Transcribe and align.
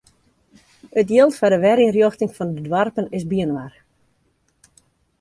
It 0.99 1.07
jild 1.11 1.33
foar 1.37 1.51
de 1.53 1.59
werynrjochting 1.65 2.31
fan 2.37 2.49
de 2.55 2.61
doarpen 2.71 3.11
is 3.17 3.27
byinoar. 3.31 3.73